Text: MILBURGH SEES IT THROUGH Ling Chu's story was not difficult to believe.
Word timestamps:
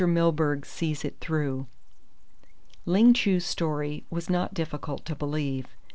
MILBURGH 0.07 0.65
SEES 0.65 1.05
IT 1.05 1.19
THROUGH 1.19 1.67
Ling 2.87 3.13
Chu's 3.13 3.45
story 3.45 4.03
was 4.09 4.31
not 4.31 4.55
difficult 4.55 5.05
to 5.05 5.13
believe. 5.15 5.67